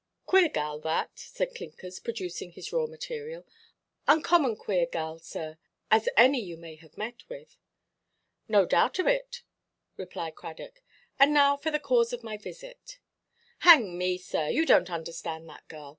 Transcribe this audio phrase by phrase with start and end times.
[0.25, 3.45] "Queer gal, that," said Clinkers, producing his raw material;
[4.07, 5.59] "uncommon queer gal, sir,
[5.91, 7.55] as any you may have met with."
[8.47, 9.43] "No doubt of it,"
[9.97, 10.81] replied Cradock;
[11.19, 12.97] "and now for the cause of my visit——"
[13.59, 15.89] "Hang me, sir, you donʼt understand that gal.